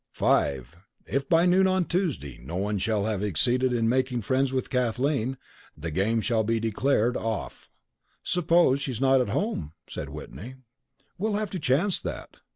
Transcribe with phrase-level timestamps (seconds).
[0.13, 0.77] "5.
[1.05, 5.37] If by noon on Tuesday no one shall have succeeded in making friends with Kathleen,
[5.77, 7.69] the game shall be declared off."
[8.23, 10.55] "Suppose she's not at home?" said Whitney.
[11.19, 12.37] "We'll have to chance that."